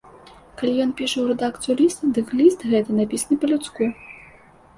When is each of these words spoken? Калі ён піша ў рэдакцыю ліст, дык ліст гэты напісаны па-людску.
Калі 0.61 0.71
ён 0.85 0.93
піша 1.01 1.17
ў 1.21 1.25
рэдакцыю 1.31 1.75
ліст, 1.81 1.99
дык 2.19 2.27
ліст 2.41 2.65
гэты 2.71 2.97
напісаны 3.01 3.39
па-людску. 3.45 3.81